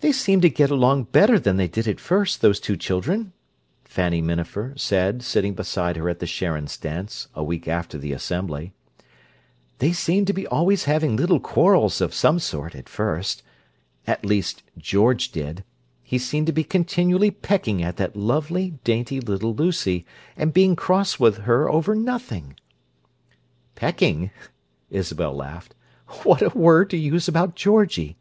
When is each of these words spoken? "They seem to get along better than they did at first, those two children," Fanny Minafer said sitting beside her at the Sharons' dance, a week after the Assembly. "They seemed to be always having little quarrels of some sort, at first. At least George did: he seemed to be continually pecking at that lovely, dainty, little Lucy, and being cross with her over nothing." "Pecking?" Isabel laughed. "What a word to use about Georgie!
"They 0.00 0.12
seem 0.12 0.42
to 0.42 0.50
get 0.50 0.70
along 0.70 1.04
better 1.04 1.38
than 1.38 1.56
they 1.56 1.66
did 1.66 1.88
at 1.88 1.98
first, 1.98 2.42
those 2.42 2.60
two 2.60 2.76
children," 2.76 3.32
Fanny 3.86 4.20
Minafer 4.20 4.74
said 4.76 5.22
sitting 5.22 5.54
beside 5.54 5.96
her 5.96 6.10
at 6.10 6.18
the 6.18 6.26
Sharons' 6.26 6.76
dance, 6.76 7.28
a 7.34 7.42
week 7.42 7.66
after 7.66 7.96
the 7.96 8.12
Assembly. 8.12 8.74
"They 9.78 9.92
seemed 9.92 10.26
to 10.26 10.34
be 10.34 10.46
always 10.46 10.84
having 10.84 11.16
little 11.16 11.40
quarrels 11.40 12.02
of 12.02 12.12
some 12.12 12.38
sort, 12.38 12.74
at 12.76 12.86
first. 12.86 13.42
At 14.06 14.26
least 14.26 14.62
George 14.76 15.32
did: 15.32 15.64
he 16.02 16.18
seemed 16.18 16.46
to 16.48 16.52
be 16.52 16.62
continually 16.62 17.30
pecking 17.30 17.82
at 17.82 17.96
that 17.96 18.14
lovely, 18.16 18.74
dainty, 18.84 19.20
little 19.22 19.54
Lucy, 19.54 20.04
and 20.36 20.52
being 20.52 20.76
cross 20.76 21.18
with 21.18 21.44
her 21.44 21.66
over 21.66 21.94
nothing." 21.94 22.56
"Pecking?" 23.74 24.32
Isabel 24.90 25.34
laughed. 25.34 25.74
"What 26.24 26.42
a 26.42 26.50
word 26.50 26.90
to 26.90 26.98
use 26.98 27.26
about 27.26 27.56
Georgie! 27.56 28.18